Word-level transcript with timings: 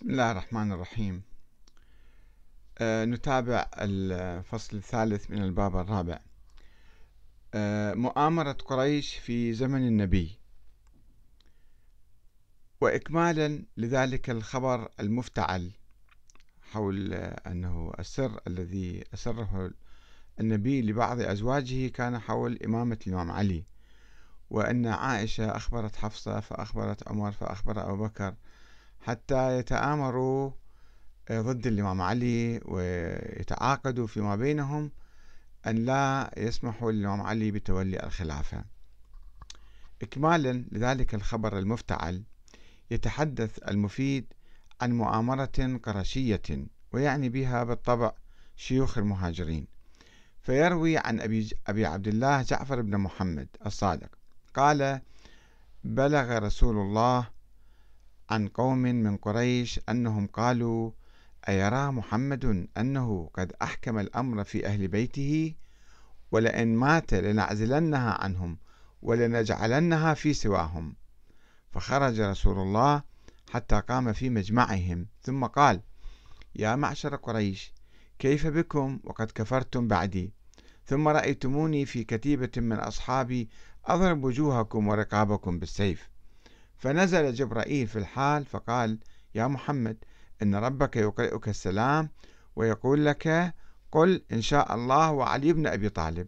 بسم 0.00 0.10
الله 0.10 0.30
الرحمن 0.30 0.72
الرحيم. 0.72 1.22
أه 2.78 3.04
نتابع 3.04 3.70
الفصل 3.78 4.76
الثالث 4.76 5.30
من 5.30 5.42
الباب 5.42 5.76
الرابع. 5.76 6.18
أه 7.54 7.94
مؤامرة 7.94 8.52
قريش 8.52 9.16
في 9.16 9.52
زمن 9.52 9.88
النبي. 9.88 10.38
وإكمالا 12.80 13.64
لذلك 13.76 14.30
الخبر 14.30 14.88
المفتعل 15.00 15.70
حول 16.62 17.14
أنه 17.14 17.92
السر 17.98 18.40
الذي 18.46 19.04
أسره 19.14 19.70
النبي 20.40 20.82
لبعض 20.82 21.20
أزواجه 21.20 21.88
كان 21.88 22.18
حول 22.18 22.58
إمامة 22.64 22.98
الإمام 23.06 23.30
علي. 23.30 23.64
وأن 24.50 24.86
عائشة 24.86 25.56
أخبرت 25.56 25.96
حفصة 25.96 26.40
فأخبرت 26.40 27.08
عمر 27.08 27.32
فأخبر 27.32 27.92
أبو 27.92 28.04
بكر 28.04 28.34
حتى 29.00 29.58
يتآمروا 29.58 30.50
آه، 31.28 31.40
ضد 31.40 31.66
الإمام 31.66 32.02
علي 32.02 32.60
ويتعاقدوا 32.64 34.06
فيما 34.06 34.36
بينهم 34.36 34.90
أن 35.66 35.76
لا 35.76 36.30
يسمحوا 36.36 36.92
للإمام 36.92 37.20
علي 37.20 37.50
بتولي 37.50 38.02
الخلافة. 38.02 38.64
إكمالا 40.02 40.64
لذلك 40.72 41.14
الخبر 41.14 41.58
المفتعل 41.58 42.22
يتحدث 42.90 43.58
المفيد 43.68 44.32
عن 44.80 44.92
مؤامرة 44.92 45.80
قرشية 45.82 46.66
ويعني 46.92 47.28
بها 47.28 47.64
بالطبع 47.64 48.12
شيوخ 48.56 48.98
المهاجرين. 48.98 49.66
فيروي 50.40 50.98
عن 50.98 51.20
أبي, 51.20 51.50
أبي 51.66 51.86
عبد 51.86 52.08
الله 52.08 52.42
جعفر 52.42 52.82
بن 52.82 52.96
محمد 52.96 53.48
الصادق 53.66 54.08
قال 54.54 55.00
بلغ 55.84 56.38
رسول 56.38 56.76
الله 56.76 57.28
عن 58.30 58.48
قوم 58.48 58.78
من 58.78 59.16
قريش 59.16 59.80
أنهم 59.88 60.26
قالوا 60.26 60.90
أيرى 61.48 61.90
محمد 61.90 62.68
أنه 62.78 63.30
قد 63.34 63.52
أحكم 63.62 63.98
الأمر 63.98 64.44
في 64.44 64.66
أهل 64.66 64.88
بيته؟ 64.88 65.54
ولئن 66.32 66.76
مات 66.76 67.14
لنعزلنها 67.14 68.24
عنهم 68.24 68.58
ولنجعلنها 69.02 70.14
في 70.14 70.32
سواهم. 70.34 70.96
فخرج 71.72 72.20
رسول 72.20 72.58
الله 72.58 73.02
حتى 73.50 73.80
قام 73.80 74.12
في 74.12 74.30
مجمعهم 74.30 75.06
ثم 75.22 75.44
قال 75.44 75.80
يا 76.56 76.76
معشر 76.76 77.16
قريش 77.16 77.72
كيف 78.18 78.46
بكم 78.46 79.00
وقد 79.04 79.30
كفرتم 79.30 79.88
بعدي؟ 79.88 80.32
ثم 80.86 81.08
رأيتموني 81.08 81.86
في 81.86 82.04
كتيبة 82.04 82.50
من 82.56 82.76
أصحابي 82.76 83.48
أضرب 83.84 84.24
وجوهكم 84.24 84.88
ورقابكم 84.88 85.58
بالسيف. 85.58 86.10
فنزل 86.80 87.34
جبرائيل 87.34 87.86
في 87.86 87.98
الحال 87.98 88.44
فقال 88.44 88.98
يا 89.34 89.46
محمد 89.46 89.96
إن 90.42 90.54
ربك 90.54 90.96
يقرئك 90.96 91.48
السلام 91.48 92.10
ويقول 92.56 93.06
لك 93.06 93.54
قل 93.92 94.24
إن 94.32 94.42
شاء 94.42 94.74
الله 94.74 95.10
وعلي 95.10 95.52
بن 95.52 95.66
أبي 95.66 95.88
طالب. 95.88 96.26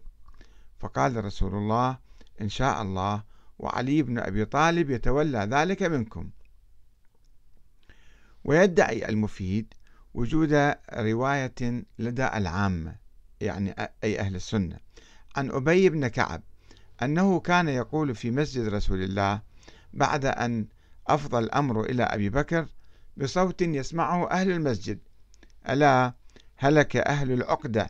فقال 0.79 1.25
رسول 1.25 1.55
الله 1.55 1.97
إن 2.41 2.49
شاء 2.49 2.81
الله 2.81 3.23
وعلي 3.59 4.03
بن 4.03 4.19
أبي 4.19 4.45
طالب 4.45 4.89
يتولى 4.89 5.39
ذلك 5.51 5.83
منكم. 5.83 6.29
ويدعي 8.43 9.09
المفيد 9.09 9.73
وجود 10.13 10.73
رواية 10.93 11.85
لدى 11.99 12.27
العامة 12.27 12.95
يعني 13.41 13.75
أي 14.03 14.19
أهل 14.19 14.35
السنة 14.35 14.77
عن 15.35 15.51
أبي 15.51 15.89
بن 15.89 16.07
كعب 16.07 16.41
أنه 17.03 17.39
كان 17.39 17.67
يقول 17.67 18.15
في 18.15 18.31
مسجد 18.31 18.67
رسول 18.67 19.03
الله 19.03 19.52
بعد 19.93 20.25
أن 20.25 20.67
أفضى 21.07 21.37
الأمر 21.37 21.83
إلى 21.83 22.03
أبي 22.03 22.29
بكر 22.29 22.67
بصوت 23.17 23.61
يسمعه 23.61 24.29
أهل 24.29 24.51
المسجد. 24.51 24.99
ألا 25.69 26.13
هلك 26.57 26.97
أهل 26.97 27.31
العقدة؟ 27.31 27.89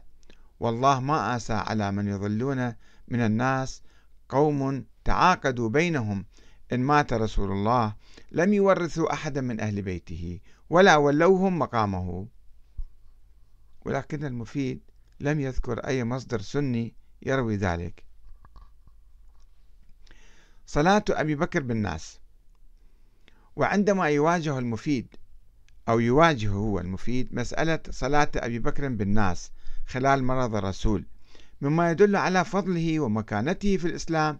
والله 0.59 0.99
ما 0.99 1.35
آسى 1.35 1.53
على 1.53 1.91
من 1.91 2.07
يظلون 2.07 2.73
من 3.07 3.19
الناس 3.19 3.81
قوم 4.29 4.85
تعاقدوا 5.03 5.69
بينهم. 5.69 6.25
إن 6.73 6.79
مات 6.79 7.13
رسول 7.13 7.51
الله 7.51 7.95
لم 8.31 8.53
يورثوا 8.53 9.13
أحدا 9.13 9.41
من 9.41 9.59
أهل 9.59 9.81
بيته 9.81 10.39
ولا 10.69 10.95
ولوهم 10.95 11.59
مقامه. 11.59 12.27
ولكن 13.85 14.25
المفيد 14.25 14.81
لم 15.19 15.39
يذكر 15.39 15.79
أي 15.79 16.03
مصدر 16.03 16.41
سني 16.41 16.93
يروي 17.21 17.55
ذلك. 17.55 18.03
صلاة 20.65 21.03
أبي 21.09 21.35
بكر 21.35 21.63
بالناس. 21.63 22.19
وعندما 23.55 24.09
يواجه 24.09 24.59
المفيد 24.59 25.15
أو 25.89 25.99
يواجه 25.99 26.49
هو 26.49 26.79
المفيد 26.79 27.35
مسألة 27.35 27.79
صلاة 27.89 28.31
أبي 28.35 28.59
بكر 28.59 28.87
بالناس 28.87 29.51
خلال 29.85 30.23
مرض 30.23 30.55
الرسول 30.55 31.05
مما 31.61 31.91
يدل 31.91 32.15
على 32.15 32.45
فضله 32.45 32.99
ومكانته 32.99 33.77
في 33.77 33.87
الإسلام 33.87 34.39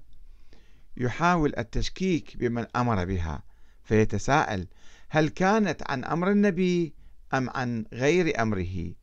يحاول 0.98 1.54
التشكيك 1.58 2.38
بمن 2.38 2.66
أمر 2.76 3.06
بها. 3.06 3.44
فيتساءل 3.84 4.68
هل 5.10 5.30
كانت 5.30 5.84
عن 5.90 6.04
أمر 6.04 6.32
النبي 6.32 6.94
أم 7.34 7.50
عن 7.50 7.86
غير 7.94 8.42
أمره؟ 8.42 8.94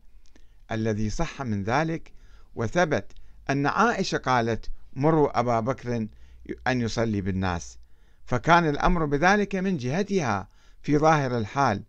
الذي 0.73 1.11
صح 1.11 1.43
من 1.43 1.65
ذلك 1.65 2.13
وثبت 2.55 3.13
أن 3.51 3.67
عائشة 3.67 4.19
قالت 4.19 4.71
مروا 4.93 5.41
أبا 5.41 5.61
بكر 5.61 6.07
أن 6.67 6.81
يصلي 6.81 7.21
بالناس. 7.21 7.79
فكان 8.25 8.69
الأمر 8.69 9.05
بذلك 9.05 9.55
من 9.55 9.77
جهتها 9.77 10.49
في 10.83 10.99
ظاهر 10.99 11.39
الحال. 11.39 11.83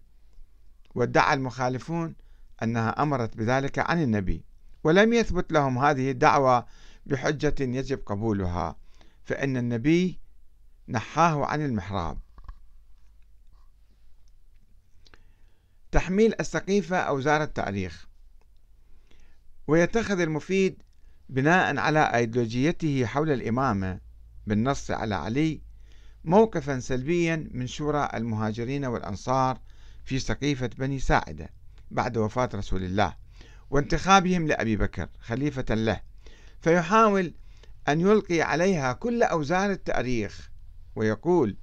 وادعى 0.95 1.33
المخالفون 1.33 2.15
أنها 2.63 2.89
أمرت 2.89 3.37
بذلك 3.37 3.79
عن 3.79 4.01
النبي 4.03 4.43
ولم 4.83 5.13
يثبت 5.13 5.51
لهم 5.51 5.77
هذه 5.77 6.11
الدعوة 6.11 6.65
بحجة 7.05 7.55
يجب 7.59 7.99
قبولها. 8.05 8.75
فإن 9.23 9.57
النبي 9.57 10.19
نحاه 10.87 11.45
عن 11.45 11.65
المحراب. 11.65 12.17
تحميل 15.91 16.33
السقيفة 16.39 16.97
أوزار 16.97 17.43
التاريخ 17.43 18.07
ويتخذ 19.67 20.19
المفيد 20.19 20.83
بناء 21.29 21.77
على 21.77 21.99
أيديولوجيته 21.99 23.05
حول 23.05 23.31
الإمامة. 23.31 23.99
بالنص 24.47 24.91
على 24.91 25.15
علي 25.15 25.61
موقفا 26.23 26.79
سلبيا 26.79 27.47
من 27.51 27.67
شورى 27.67 28.09
المهاجرين 28.13 28.85
والأنصار 28.85 29.59
في 30.05 30.19
سقيفة 30.19 30.69
بني 30.77 30.99
ساعدة 30.99 31.49
بعد 31.91 32.17
وفاة 32.17 32.49
رسول 32.53 32.83
الله 32.83 33.15
وانتخابهم 33.69 34.47
لأبي 34.47 34.75
بكر 34.75 35.09
خليفة 35.19 35.75
له. 35.75 36.01
فيحاول 36.61 37.33
أن 37.87 38.01
يلقي 38.01 38.41
عليها 38.41 38.93
كل 38.93 39.23
أوزار 39.23 39.71
التأريخ 39.71 40.51
ويقول 40.95 41.57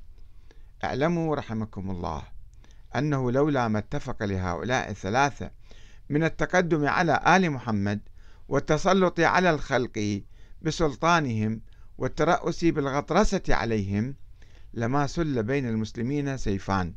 اعلموا 0.85 1.37
رحمكم 1.37 1.91
الله 1.91 2.23
أنه 2.97 3.33
لولا 3.33 3.69
ما 3.69 3.79
اتفق 3.79 4.25
لهؤلاء 4.25 4.91
الثلاثة 4.91 5.51
من 6.09 6.25
التقدم 6.25 6.87
على 6.87 7.21
آل 7.27 7.51
محمد 7.51 8.01
والتسلط 8.49 9.21
على 9.21 9.51
الخلق 9.51 10.23
بسلطانهم 10.63 11.61
والترأس 11.99 12.65
بالغطرسة 12.65 13.43
عليهم 13.49 14.15
لما 14.75 15.07
سل 15.07 15.43
بين 15.43 15.69
المسلمين 15.69 16.37
سيفان 16.37 16.95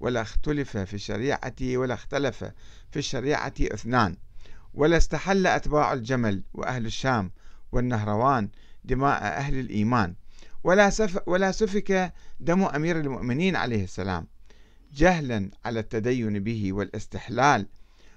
ولا 0.00 0.22
اختلف 0.22 0.76
في 0.76 0.94
الشريعة 0.94 1.54
ولا 1.62 1.94
اختلف 1.94 2.44
في 2.90 2.98
الشريعة 2.98 3.54
اثنان 3.60 4.16
ولا 4.74 4.96
استحل 4.96 5.46
أتباع 5.46 5.92
الجمل 5.92 6.42
وأهل 6.54 6.86
الشام 6.86 7.30
والنهروان 7.72 8.48
دماء 8.84 9.22
أهل 9.22 9.58
الإيمان 9.58 10.14
ولا, 10.64 10.90
سف 10.90 11.28
ولا 11.28 11.52
سفك 11.52 12.12
دم 12.40 12.62
أمير 12.62 13.00
المؤمنين 13.00 13.56
عليه 13.56 13.84
السلام 13.84 14.26
جهلا 14.94 15.50
على 15.64 15.80
التدين 15.80 16.44
به 16.44 16.72
والاستحلال 16.72 17.66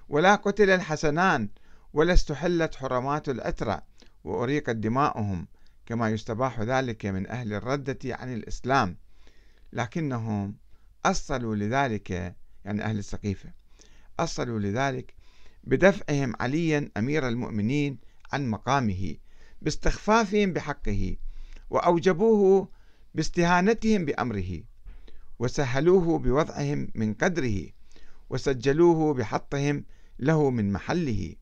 ولا 0.10 0.36
قتل 0.36 0.70
الحسنان 0.70 1.50
ولا 1.94 2.14
استحلت 2.14 2.76
حرمات 2.76 3.30
الأترى 3.30 3.82
وأريقت 4.24 4.76
دماؤهم 4.76 5.48
كما 5.90 6.10
يستباح 6.10 6.60
ذلك 6.60 7.06
من 7.06 7.28
أهل 7.28 7.54
الردة 7.54 8.00
عن 8.06 8.34
الإسلام 8.34 8.98
لكنهم 9.74 10.56
أصلوا 11.06 11.56
لذلك 11.56 12.36
يعني 12.66 12.84
أهل 12.84 12.98
السقيفة 13.00 13.54
أصلوا 14.20 14.60
لذلك 14.60 15.14
بدفعهم 15.64 16.34
عليا 16.40 16.92
أمير 16.98 17.28
المؤمنين 17.28 17.98
عن 18.34 18.50
مقامه 18.50 19.16
باستخفافهم 19.62 20.54
بحقه 20.54 21.16
وأوجبوه 21.70 22.70
باستهانتهم 23.16 24.06
بأمره 24.06 24.62
وسهلوه 25.40 26.20
بوضعهم 26.20 26.88
من 26.96 27.14
قدره 27.14 27.70
وسجلوه 28.30 29.14
بحطهم 29.14 29.86
له 30.20 30.50
من 30.50 30.72
محله 30.72 31.36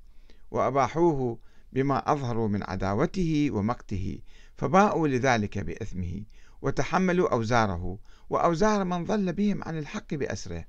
وأباحوه 0.51 1.39
بما 1.73 2.11
أظهروا 2.11 2.47
من 2.47 2.63
عداوته 2.63 3.49
ومقته 3.51 4.19
فباءوا 4.57 5.07
لذلك 5.07 5.57
بإثمه 5.57 6.23
وتحملوا 6.61 7.33
أوزاره 7.33 7.99
وأوزار 8.29 8.83
من 8.83 9.05
ضل 9.05 9.33
بهم 9.33 9.63
عن 9.63 9.77
الحق 9.77 10.13
بأسره. 10.13 10.65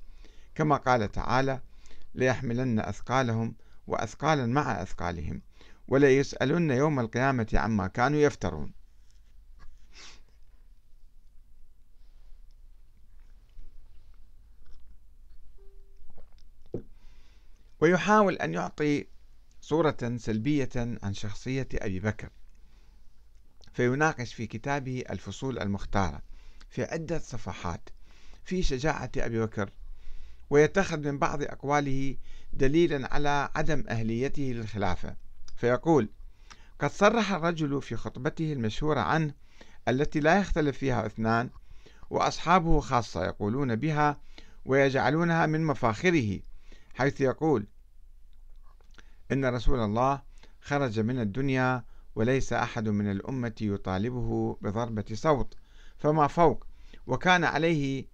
كما 0.55 0.75
قال 0.75 1.11
تعالى 1.11 1.61
ليحملن 2.15 2.79
أثقالهم 2.79 3.55
وأثقالا 3.87 4.45
مع 4.45 4.81
أثقالهم 4.81 5.41
وليسألن 5.87 6.71
يوم 6.71 6.99
القيامة 6.99 7.47
عما 7.53 7.87
كانوا 7.87 8.19
يفترون. 8.19 8.73
ويحاول 17.79 18.35
أن 18.35 18.53
يعطي 18.53 19.05
صورة 19.61 19.97
سلبية 20.17 20.69
عن 20.75 21.13
شخصية 21.13 21.67
أبي 21.73 21.99
بكر. 21.99 22.29
فيناقش 23.73 24.33
في 24.33 24.47
كتابه 24.47 25.03
الفصول 25.09 25.59
المختارة 25.59 26.21
في 26.69 26.83
عدة 26.83 27.19
صفحات 27.19 27.89
في 28.43 28.63
شجاعة 28.63 29.11
أبي 29.17 29.39
بكر 29.39 29.69
ويتخذ 30.49 30.97
من 30.97 31.19
بعض 31.19 31.43
أقواله 31.43 32.17
دليلا 32.53 33.13
على 33.13 33.49
عدم 33.55 33.83
أهليته 33.89 34.43
للخلافة. 34.43 35.15
فيقول 35.55 36.09
قد 36.79 36.91
صرح 36.91 37.31
الرجل 37.31 37.81
في 37.81 37.95
خطبته 37.95 38.53
المشهورة 38.53 38.99
عنه 38.99 39.33
التي 39.87 40.19
لا 40.19 40.39
يختلف 40.39 40.77
فيها 40.77 41.05
اثنان 41.05 41.49
وأصحابه 42.09 42.79
خاصة 42.79 43.25
يقولون 43.25 43.75
بها 43.75 44.21
ويجعلونها 44.65 45.45
من 45.45 45.63
مفاخره 45.63 46.39
حيث 46.93 47.21
يقول 47.21 47.65
إن 49.31 49.45
رسول 49.45 49.79
الله 49.79 50.21
خرج 50.61 50.99
من 50.99 51.19
الدنيا 51.19 51.83
وليس 52.15 52.53
أحد 52.53 52.89
من 52.89 53.11
الأمة 53.11 53.55
يطالبه 53.61 54.57
بضربة 54.61 55.05
صوت 55.13 55.53
فما 55.97 56.27
فوق؟ 56.27 56.65
وكان 57.07 57.43
عليه 57.43 58.05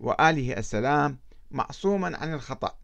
وآله 0.00 0.58
السلام 0.58 1.18
معصوما 1.50 2.16
عن 2.16 2.34
الخطأ. 2.34 2.78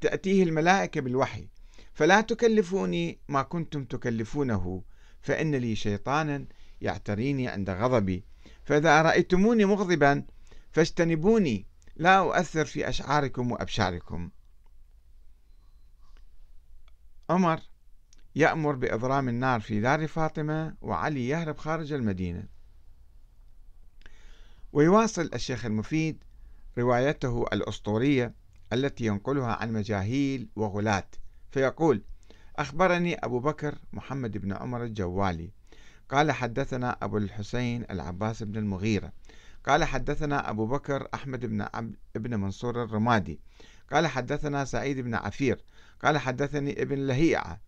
تأتيه 0.00 0.42
الملائكة 0.42 1.00
بالوحي 1.00 1.48
فلا 1.92 2.20
تكلفوني 2.20 3.18
ما 3.28 3.42
كنتم 3.42 3.84
تكلفونه 3.84 4.82
فإن 5.20 5.54
لي 5.54 5.76
شيطانا 5.76 6.46
يعتريني 6.80 7.48
عند 7.48 7.70
غضبي. 7.70 8.24
فإذا 8.64 9.02
رأيتموني 9.02 9.64
مغضبا 9.64 10.24
فاجتنبوني 10.72 11.66
لا 11.96 12.18
أؤثر 12.18 12.64
في 12.64 12.88
أشعاركم 12.88 13.52
وأبشاركم. 13.52 14.30
عمر 17.30 17.60
يأمر 18.34 18.74
بإضرام 18.74 19.28
النار 19.28 19.60
في 19.60 19.80
دار 19.80 20.06
فاطمة 20.06 20.74
وعلي 20.80 21.28
يهرب 21.28 21.58
خارج 21.58 21.92
المدينة. 21.92 22.44
ويواصل 24.72 25.30
الشيخ 25.34 25.64
المفيد 25.64 26.24
روايته 26.78 27.44
الأسطورية 27.52 28.34
التي 28.72 29.06
ينقلها 29.06 29.52
عن 29.54 29.72
مجاهيل 29.72 30.48
وغلاة 30.56 31.08
فيقول 31.50 32.02
أخبرني 32.56 33.14
أبو 33.14 33.40
بكر 33.40 33.78
محمد 33.92 34.38
بن 34.38 34.52
عمر 34.52 34.84
الجوالي. 34.84 35.50
قال 36.08 36.32
حدثنا 36.32 36.96
أبو 37.02 37.16
الحسين 37.16 37.84
العباس 37.90 38.42
بن 38.42 38.56
المغيرة. 38.56 39.12
قال 39.66 39.84
حدثنا 39.84 40.50
أبو 40.50 40.66
بكر 40.66 41.08
أحمد 41.14 41.46
بن 41.46 41.66
عبد 41.74 41.96
ابن 42.16 42.40
منصور 42.40 42.84
الرمادي. 42.84 43.40
قال 43.92 44.06
حدثنا 44.06 44.64
سعيد 44.64 45.00
بن 45.00 45.14
عفير 45.14 45.64
قال 46.04 46.18
حدثني 46.18 46.82
ابن 46.82 47.06
لهيعة 47.06 47.60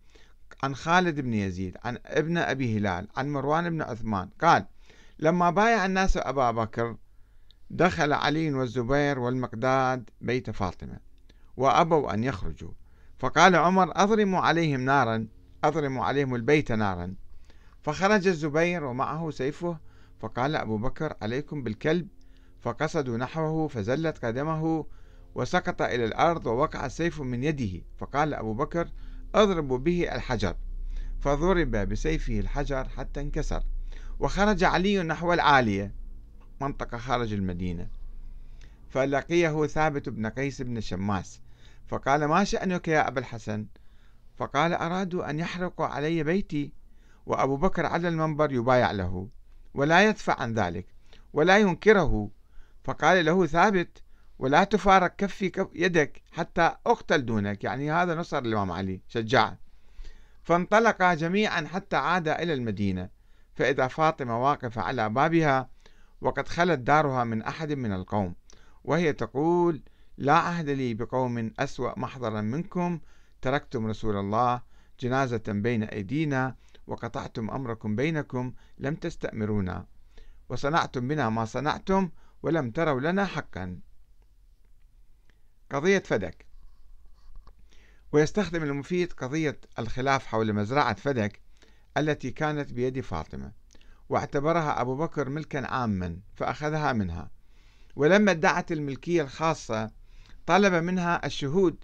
عن 0.63 0.75
خالد 0.75 1.19
بن 1.19 1.33
يزيد 1.33 1.77
عن 1.83 1.97
ابن 2.05 2.37
أبي 2.37 2.77
هلال 2.77 3.07
عن 3.17 3.29
مروان 3.29 3.69
بن 3.69 3.81
عثمان 3.81 4.29
قال 4.41 4.65
لما 5.19 5.49
بايع 5.49 5.85
الناس 5.85 6.17
أبا 6.17 6.51
بكر 6.51 6.97
دخل 7.69 8.13
علي 8.13 8.53
والزبير 8.53 9.19
والمقداد 9.19 10.09
بيت 10.21 10.49
فاطمة 10.49 10.97
وأبوا 11.57 12.13
أن 12.13 12.23
يخرجوا. 12.23 12.71
فقال 13.19 13.55
عمر 13.55 13.91
أضرموا 13.95 14.39
عليهم 14.39 14.81
نارا 14.81 15.27
أضرموا 15.63 16.05
عليهم 16.05 16.35
البيت 16.35 16.71
نارا. 16.71 17.15
فخرج 17.81 18.27
الزبير 18.27 18.83
ومعه 18.83 19.31
سيفه 19.31 19.77
فقال 20.19 20.55
أبو 20.55 20.77
بكر 20.77 21.13
عليكم 21.21 21.63
بالكلب. 21.63 22.07
فقصدوا 22.61 23.17
نحوه 23.17 23.67
فزلت 23.67 24.25
قدمه 24.25 24.85
وسقط 25.35 25.81
إلى 25.81 26.05
الأرض 26.05 26.45
ووقع 26.45 26.85
السيف 26.85 27.21
من 27.21 27.43
يده 27.43 27.81
فقال 27.97 28.33
أبو 28.33 28.53
بكر 28.53 28.89
اضربوا 29.35 29.77
به 29.77 30.15
الحجر. 30.15 30.55
فضرب 31.21 31.71
بسيفه 31.71 32.39
الحجر 32.39 32.89
حتى 32.89 33.21
انكسر 33.21 33.63
وخرج 34.19 34.63
علي 34.63 35.03
نحو 35.03 35.33
العالية 35.33 35.91
منطقة 36.61 36.97
خارج 36.97 37.33
المدينة. 37.33 37.87
فلقيه 38.89 39.65
ثابت 39.65 40.09
بن 40.09 40.27
قيس 40.27 40.61
بن 40.61 40.81
شماس 40.81 41.39
فقال 41.87 42.25
ما 42.25 42.43
شأنك 42.43 42.87
يا 42.87 43.07
أبا 43.07 43.19
الحسن؟ 43.19 43.65
فقال 44.35 44.73
أرادوا 44.73 45.29
أن 45.29 45.39
يحرقوا 45.39 45.85
علي 45.85 46.23
بيتي. 46.23 46.71
وأبو 47.25 47.57
بكر 47.57 47.85
على 47.85 48.07
المنبر 48.07 48.51
يبايع 48.51 48.91
له 48.91 49.29
ولا 49.73 50.09
يدفع 50.09 50.41
عن 50.41 50.53
ذلك 50.53 50.85
ولا 51.33 51.57
ينكره. 51.57 52.29
فقال 52.83 53.25
له 53.25 53.45
ثابت 53.45 54.02
ولا 54.43 54.63
تفارق 54.63 55.15
كفي 55.15 55.49
كف 55.49 55.67
يدك 55.75 56.21
حتى 56.31 56.75
أقتل 56.85 57.25
دونك. 57.25 57.63
يعني 57.63 57.91
هذا 57.91 58.15
نصر 58.15 58.37
الإمام 58.37 58.71
علي 58.71 59.01
شجعه 59.07 59.57
فانطلقا 60.43 61.13
جميعا 61.13 61.67
حتى 61.67 61.95
عاد 61.95 62.27
إلى 62.27 62.53
المدينة. 62.53 63.09
فإذا 63.55 63.87
فاطمة 63.87 64.43
واقفة 64.43 64.81
على 64.81 65.09
بابها 65.09 65.69
وقد 66.21 66.47
خلت 66.47 66.79
دارها 66.79 67.23
من 67.23 67.41
أحد 67.41 67.71
من 67.71 67.93
القوم. 67.93 68.35
وهي 68.83 69.13
تقول 69.13 69.81
لا 70.17 70.33
عهد 70.33 70.69
لي 70.69 70.93
بقوم 70.93 71.51
أسوأ 71.59 71.99
محضرا 71.99 72.41
منكم. 72.41 72.99
تركتم 73.41 73.87
رسول 73.87 74.17
الله 74.17 74.61
جنازة 74.99 75.43
بين 75.47 75.83
أيدينا 75.83 76.55
وقطعتم 76.87 77.49
أمركم 77.51 77.95
بينكم 77.95 78.53
لم 78.77 78.95
تستأمرونا. 78.95 79.85
وصنعتم 80.49 81.07
بنا 81.07 81.29
ما 81.29 81.45
صنعتم 81.45 82.09
ولم 82.43 82.71
تروا 82.71 82.99
لنا 82.99 83.25
حقا. 83.25 83.79
قضية 85.73 85.99
فدك. 85.99 86.45
ويستخدم 88.11 88.63
المفيد 88.63 89.13
قضية 89.13 89.59
الخلاف 89.79 90.25
حول 90.25 90.53
مزرعة 90.53 90.93
فدك 90.93 91.39
التي 91.97 92.31
كانت 92.31 92.73
بيد 92.73 92.99
فاطمة 92.99 93.51
واعتبرها 94.09 94.81
أبو 94.81 94.95
بكر 94.95 95.29
ملكا 95.29 95.67
عاما 95.67 96.19
فأخذها 96.35 96.93
منها. 96.93 97.31
ولما 97.95 98.31
ادعت 98.31 98.71
الملكية 98.71 99.21
الخاصة 99.21 99.91
طلب 100.45 100.73
منها 100.73 101.25
الشهود 101.25 101.75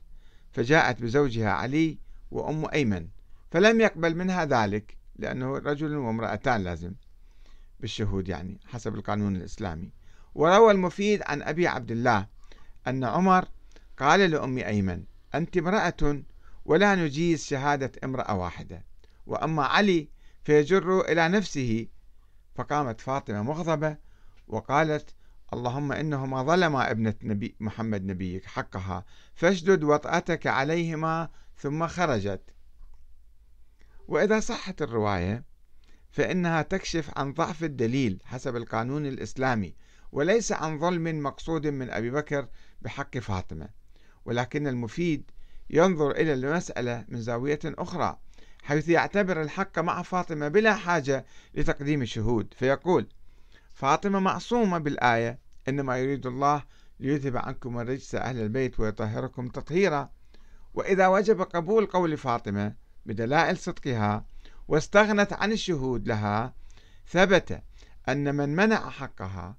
فجاءت 0.52 1.02
بزوجها 1.02 1.50
علي 1.50 1.98
وأم 2.32 2.66
أيمن 2.74 3.08
فلم 3.52 3.82
يقبل 3.82 4.16
منها 4.16 4.46
ذلك 4.46 4.98
لأنه 5.16 5.58
رجل 5.58 5.96
وامرأتان 5.96 6.64
لازم. 6.64 6.94
بالشهود 7.80 8.30
يعني 8.30 8.60
حسب 8.66 8.96
القانون 8.96 9.36
الإسلامي. 9.36 9.92
وروى 10.36 10.72
المفيد 10.72 11.22
عن 11.26 11.42
أبي 11.42 11.68
عبد 11.68 11.92
الله 11.92 12.28
أن 12.88 13.04
عمر 13.04 13.46
قال 14.00 14.20
لأم 14.32 14.58
أيمن 14.58 15.04
أنت 15.36 15.58
امرأة 15.58 16.24
ولا 16.66 16.96
نجيز 16.96 17.46
شهادة 17.46 17.92
امرأة 18.04 18.36
واحدة. 18.36 18.86
وأما 19.26 19.64
علي 19.64 20.10
فيجر 20.44 21.02
إلى 21.02 21.30
نفسه. 21.30 21.88
فقامت 22.56 23.02
فاطمة 23.02 23.44
مغضبة 23.44 23.98
وقالت 24.48 25.16
اللهم 25.54 25.92
إنهما 25.92 26.44
ظلما 26.44 26.92
ابنة 26.92 27.16
نبي 27.24 27.56
محمد 27.60 28.06
نبيك 28.06 28.46
حقها 28.46 29.06
فاشدد 29.36 29.84
وطأتك 29.84 30.48
عليهما 30.48 31.30
ثم 31.58 31.88
خرجت. 31.88 32.42
وإذا 34.08 34.40
صحت 34.40 34.82
الرواية 34.82 35.44
فإنها 36.12 36.62
تكشف 36.62 37.18
عن 37.18 37.34
ضعف 37.34 37.64
الدليل 37.64 38.20
حسب 38.26 38.56
القانون 38.56 39.06
الإسلامي 39.06 39.76
وليس 40.12 40.52
عن 40.52 40.80
ظلم 40.80 41.24
مقصود 41.24 41.68
من 41.68 41.90
أبي 41.90 42.12
بكر 42.12 42.48
بحق 42.82 43.18
فاطمة. 43.18 43.70
ولكن 44.26 44.68
المفيد 44.68 45.32
ينظر 45.70 46.12
إلى 46.12 46.34
المسألة 46.34 47.06
من 47.08 47.22
زاوية 47.22 47.60
أخرى 47.66 48.20
حيث 48.64 48.90
يعتبر 48.90 49.42
الحق 49.42 49.80
مع 49.80 50.02
فاطمة 50.02 50.48
بلا 50.48 50.76
حاجة 50.76 51.26
لتقديم 51.54 52.02
الشهود. 52.02 52.54
فيقول 52.58 53.08
فاطمة 53.74 54.20
معصومة 54.20 54.78
بالآية 54.78 55.40
إنما 55.70 55.98
يريد 55.98 56.26
الله 56.26 56.64
ليذهب 57.00 57.38
عنكم 57.38 57.80
الرجس 57.80 58.16
أهل 58.16 58.42
البيت 58.42 58.80
ويطهركم 58.80 59.48
تطهيرا 59.48 60.10
وإذا 60.74 61.08
وجب 61.08 61.42
قبول 61.42 61.86
قول 61.86 62.18
فاطمة 62.18 62.76
بدلائل 63.06 63.58
صدقها 63.58 64.26
واستغنت 64.68 65.34
عن 65.34 65.52
الشهود 65.52 66.08
لها 66.08 66.54
ثبت 67.08 67.64
أن 68.10 68.36
من 68.36 68.56
منع 68.56 68.90
حقها 68.90 69.58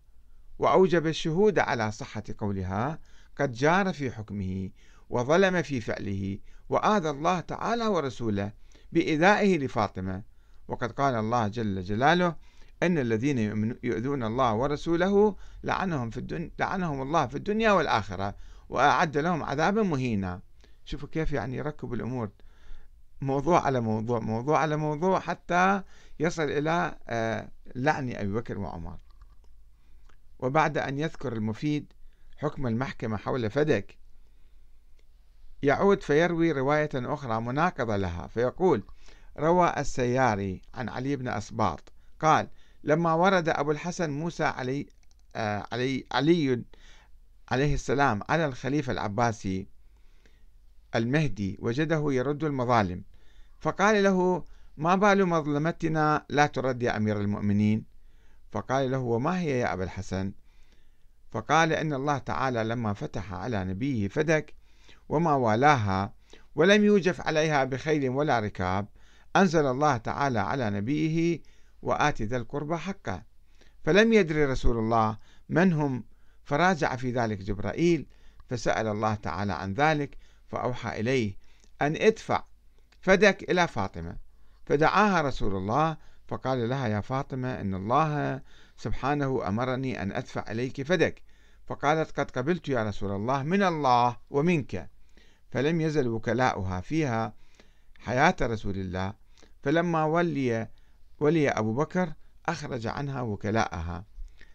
وأوجب 0.59 1.07
الشهود 1.07 1.59
على 1.59 1.93
صحة 1.93 2.23
قولها 2.38 2.99
قد 3.37 3.53
جار 3.53 3.93
في 3.93 4.11
حكمه 4.11 4.71
وظلم 5.11 5.63
في 5.63 5.81
فعله 5.81 6.39
وآذى 6.69 7.11
الله 7.11 7.41
تعالى 7.41 7.87
ورسوله 7.87 8.53
بإيذائه 8.93 9.59
لفاطمة. 9.59 10.23
وقد 10.69 10.93
قال 10.93 11.15
الله 11.15 11.49
جل 11.49 11.83
جلاله 11.83 12.37
أن 12.83 12.99
الذين 12.99 13.39
يؤذون 13.83 14.23
الله 14.23 14.55
ورسوله 14.55 15.37
لعنهم 15.65 16.11
في 16.11 16.17
الدنيا 16.19 16.51
لعنهم 16.59 17.03
الله 17.03 17.27
في 17.27 17.35
الدنيا 17.35 17.73
والآخرة 17.73 18.35
وأعد 18.69 19.19
لهم 19.19 19.43
عذابا 19.43 19.83
مهينا. 19.83 20.41
شوفوا 20.85 21.09
كيف 21.09 21.33
يعني 21.33 21.57
يركب 21.57 21.95
الأمور 21.95 22.31
موضوع 23.21 23.67
على 23.67 23.81
موضوع 23.81 24.19
موضوع 24.21 24.59
على 24.59 24.77
موضوع 24.77 25.21
حتى 25.21 25.83
يصل 26.21 26.43
إلى 26.43 26.97
آه، 27.09 27.51
لعن 27.75 28.13
أبي 28.13 28.33
بكر 28.33 28.59
وعمر. 28.59 28.99
وبعد 30.39 30.79
أن 30.79 30.99
يذكر 30.99 31.33
المفيد 31.33 31.93
حكم 32.40 32.66
المحكمة 32.66 33.16
حول 33.16 33.50
فدك. 33.50 33.99
يعود 35.62 36.02
فيروي 36.02 36.52
رواية 36.52 36.90
أخرى 36.94 37.40
مناقضة 37.40 37.97
لها 37.97 38.26
فيقول 38.26 38.82
روى 39.38 39.75
السياري 39.78 40.62
عن 40.75 40.88
علي 40.88 41.16
بن 41.16 41.28
أسباط 41.28 41.92
قال 42.20 42.49
لما 42.85 43.14
ورد 43.14 43.49
أبو 43.49 43.70
الحسن 43.70 44.11
موسى 44.11 44.44
علي 44.44 44.87
آه 45.37 45.66
علي 45.73 46.06
علي 46.12 46.64
عليه 47.50 47.75
السلام 47.75 48.20
على 48.28 48.47
الخليفة 48.47 48.92
العباسي 48.92 49.66
المهدي 50.94 51.59
وجده 51.61 52.12
يرد 52.12 52.44
المظالم 52.44 53.04
فقال 53.61 54.02
له 54.04 54.44
ما 54.76 54.94
بال 54.94 55.26
مظلمتنا 55.26 56.26
لا 56.28 56.47
ترد 56.47 56.82
يا 56.82 56.97
أمير 56.97 57.20
المؤمنين؟ 57.20 57.85
فقال 58.52 58.90
له 58.90 58.99
وما 58.99 59.40
هي 59.40 59.59
يا 59.59 59.73
أبا 59.73 59.85
الحسن؟ 59.85 60.32
فقال 61.31 61.73
إن 61.73 61.93
الله 61.93 62.19
تعالى 62.19 62.65
لما 62.65 62.93
فتح 62.93 63.33
على 63.33 63.65
نبيه 63.65 64.09
فدك 64.09 64.55
وما 65.09 65.35
والاها 65.35 66.13
ولم 66.55 66.85
يوجف 66.85 67.21
عليها 67.21 67.65
بخيل 67.65 68.09
ولا 68.09 68.41
ركاب. 68.41 68.89
أنزل 69.37 69.67
الله 69.67 69.97
تعالى 69.97 70.39
على 70.39 70.71
نبيه 70.71 71.41
وآت 71.83 72.23
ذا 72.23 72.37
القربى 72.37 72.77
حقه. 72.77 73.23
فلم 73.85 74.13
يدري 74.13 74.45
رسول 74.45 74.79
الله 74.79 75.19
من 75.49 75.73
هم. 75.73 76.05
فراجع 76.45 76.97
في 76.97 77.11
ذلك 77.11 77.39
جبرائيل 77.39 78.07
فسأل 78.49 78.87
الله 78.87 79.15
تعالى 79.15 79.53
عن 79.53 79.75
ذلك 79.75 80.19
فأوحى 80.49 81.01
إليه 81.01 81.37
أن 81.83 81.97
ادفع 81.97 82.45
فدك 83.01 83.51
إلى 83.51 83.69
فاطمة. 83.69 84.17
فدعاها 84.67 85.23
رسول 85.23 85.57
الله 85.57 85.97
فقال 86.29 86.69
لها 86.69 86.89
يا 86.89 87.01
فاطمة 87.01 87.61
إن 87.61 87.75
الله 87.75 88.41
سبحانه 88.81 89.49
أمرني 89.49 90.03
أن 90.03 90.13
أدفع 90.13 90.45
إليك 90.51 90.83
فدك 90.83 91.23
فقالت 91.67 92.21
قد 92.21 92.31
قبلت 92.31 92.69
يا 92.69 92.85
رسول 92.85 93.11
الله 93.11 93.43
من 93.43 93.63
الله 93.63 94.17
ومنك. 94.31 94.91
فلم 95.51 95.81
يزل 95.81 96.09
وكلاؤها 96.09 96.81
فيها 96.81 97.35
حياة 97.99 98.37
رسول 98.43 98.77
الله. 98.77 99.15
فلما 99.63 100.05
ولي 100.05 100.69
ولي 101.21 101.49
أبو 101.49 101.75
بكر 101.75 102.13
أخرج 102.47 102.87
عنها 102.87 103.21
وكلاءها. 103.21 104.07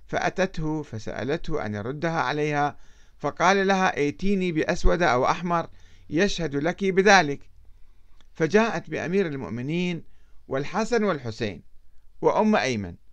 فأتته 0.06 0.82
فسألته 0.82 1.66
أن 1.66 1.76
يردها 1.76 2.22
عليها. 2.22 2.78
فقال 3.18 3.68
لها 3.68 3.98
ائتيني 3.98 4.52
بأسود 4.52 5.04
أو 5.04 5.26
أحمر 5.26 5.68
يشهد 6.10 6.56
لك 6.56 6.86
بذلك. 6.86 7.50
فجاءت 8.34 8.90
بأمير 8.90 9.28
المؤمنين 9.28 10.04
والحسن 10.48 11.04
والحسين 11.04 11.64
وأم 12.22 12.56
أيمن. 12.56 13.05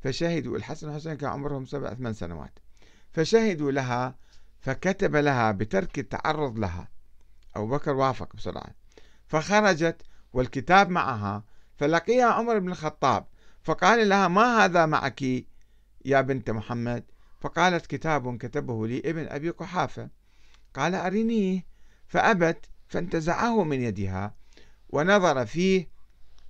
فشهدوا 0.00 0.56
الحسن 0.56 0.88
والحسين 0.88 1.14
كان 1.14 1.30
عمرهم 1.30 1.66
سبع 1.66 1.94
ثمان 1.94 2.12
سنوات. 2.12 2.58
فشهدوا 3.12 3.72
لها 3.72 4.16
فكتب 4.60 5.16
لها 5.16 5.52
بترك 5.52 5.98
التعرض 5.98 6.58
لها. 6.58 6.88
أبو 7.56 7.66
بكر 7.66 7.92
وافق 7.92 8.36
بسرعة. 8.36 8.74
فخرجت 9.26 10.02
والكتاب 10.32 10.90
معها 10.90 11.44
فلقيها 11.76 12.26
عمر 12.26 12.58
بن 12.58 12.70
الخطاب. 12.70 13.26
فقال 13.62 14.08
لها 14.08 14.28
ما 14.28 14.64
هذا 14.64 14.86
معك 14.86 15.22
يا 16.04 16.20
بنت 16.20 16.50
محمد؟ 16.50 17.04
فقالت 17.40 17.86
كتاب 17.86 18.38
كتبه 18.38 18.86
لي 18.86 18.98
ابن 18.98 19.26
أبي 19.28 19.50
قحافة. 19.50 20.08
قال 20.74 20.94
أرنيه. 20.94 21.66
فأبت 22.08 22.66
فانتزعه 22.88 23.64
من 23.64 23.82
يدها 23.82 24.34
ونظر 24.88 25.46
فيه 25.46 25.88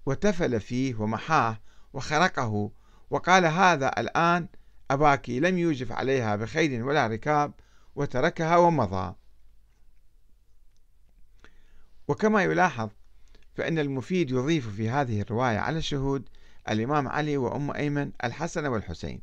وتفل 0.06 0.60
فيه 0.60 0.94
ومحاه 0.94 1.60
وخرقه 1.92 2.70
وقال 3.10 3.46
هذا 3.46 3.88
الآن 3.98 4.48
أباك 4.90 5.30
لم 5.30 5.58
يوجف 5.58 5.92
عليها 5.92 6.36
بخيل 6.36 6.82
ولا 6.82 7.06
ركاب 7.06 7.52
وتركها 7.94 8.56
ومضى. 8.56 9.14
وكما 12.08 12.42
يلاحظ 12.42 12.88
فإن 13.54 13.78
المفيد 13.78 14.30
يضيف 14.30 14.68
في 14.76 14.90
هذه 14.90 15.20
الرواية 15.20 15.58
على 15.58 15.78
الشهود 15.78 16.28
الإمام 16.68 17.08
علي 17.08 17.36
وأم 17.36 17.70
أيمن 17.70 18.12
الحسن 18.24 18.66
والحسين 18.66 19.20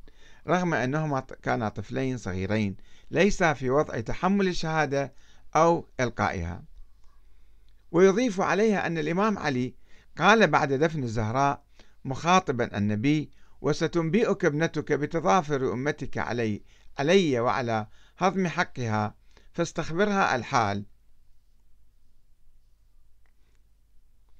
رغم 0.47 0.73
أنهما 0.73 1.19
كانا 1.19 1.69
طفلين 1.69 2.17
صغيرين 2.17 2.77
ليس 3.11 3.43
في 3.43 3.69
وضع 3.69 3.99
تحمل 3.99 4.47
الشهادة 4.47 5.13
أو 5.55 5.87
إلقائها. 5.99 6.63
ويضيف 7.91 8.41
عليها 8.41 8.87
أن 8.87 8.97
الإمام 8.97 9.37
علي 9.37 9.73
قال 10.17 10.47
بعد 10.47 10.73
دفن 10.73 11.03
الزهراء 11.03 11.63
مخاطبا 12.05 12.77
النبي 12.77 13.29
وستنبئك 13.65 14.45
ابنتك 14.45 14.91
بتظافر 14.93 15.73
أمتك 15.73 16.17
علي 16.17 16.61
علي 16.99 17.39
وعلى 17.39 17.87
هضم 18.17 18.47
حقها 18.47 19.15
فاستخبرها 19.53 20.35
الحال. 20.35 20.85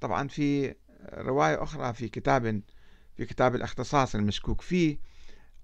طبعا 0.02 0.28
في 0.28 0.76
رواية 1.14 1.64
أخرى 1.64 1.94
في 1.94 2.10
كتاب 2.10 2.62
في 3.18 3.26
كتاب 3.26 3.56
الأختصاص 3.56 4.16
المشكوك 4.16 4.62
فيه 4.62 4.98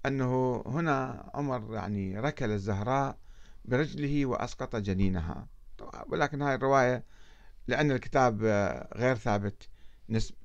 أنه 0.06 0.62
هنا 0.66 1.30
عمر 1.34 1.74
يعني 1.74 2.20
ركل 2.20 2.50
الزهراء 2.50 3.18
برجله 3.64 4.26
وأسقط 4.26 4.76
جنينها. 4.76 5.46
ولكن 6.08 6.42
هذه 6.42 6.54
الرواية 6.54 7.04
لأن 7.66 7.90
الكتاب 7.90 8.42
غير 8.96 9.16
ثابت 9.16 9.68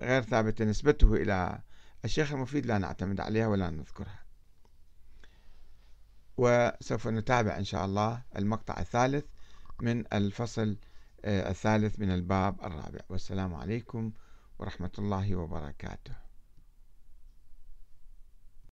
غير 0.01 0.21
ثابتة 0.21 0.65
نسبته 0.65 1.13
إلى 1.13 1.61
الشيخ 2.07 2.31
المفيد 2.31 2.65
لا 2.65 2.77
نعتمد 2.77 3.19
عليها 3.19 3.47
ولا 3.47 3.69
نذكرها. 3.69 4.23
وسوف 6.37 7.07
نتابع 7.07 7.57
إن 7.57 7.63
شاء 7.63 7.85
الله 7.85 8.23
المقطع 8.35 8.79
الثالث 8.79 9.25
من 9.81 10.13
الفصل 10.13 10.77
آه، 11.25 11.49
الثالث 11.49 11.99
من 11.99 12.11
الباب 12.11 12.61
الرابع. 12.61 12.99
والسلام 13.09 13.53
عليكم 13.53 14.11
ورحمة 14.59 14.91
الله 14.99 15.35
وبركاته. 15.35 16.26